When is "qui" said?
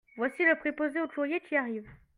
1.41-1.55